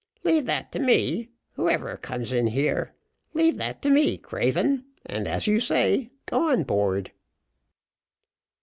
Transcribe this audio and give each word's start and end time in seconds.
"Leave 0.23 0.47
that 0.47 0.71
to 0.71 0.79
me; 0.79 1.29
who 1.51 1.69
ever 1.69 1.95
comes 1.95 2.33
in 2.33 2.47
here? 2.47 2.95
Leave 3.35 3.57
that 3.59 3.83
to 3.83 3.91
me, 3.91 4.17
craven, 4.17 4.83
and, 5.05 5.27
as 5.27 5.45
you 5.45 5.59
say, 5.59 6.09
go 6.25 6.49
on 6.49 6.63
board." 6.63 7.11